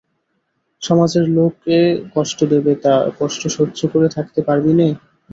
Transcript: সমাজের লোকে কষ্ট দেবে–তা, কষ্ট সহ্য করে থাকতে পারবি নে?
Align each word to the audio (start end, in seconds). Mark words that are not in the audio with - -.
সমাজের 0.81 1.25
লোকে 1.29 1.77
কষ্ট 2.15 2.39
দেবে–তা, 2.51 2.95
কষ্ট 3.19 3.41
সহ্য 3.49 3.79
করে 3.93 4.07
থাকতে 4.15 4.39
পারবি 4.47 4.71
নে? 4.73 4.87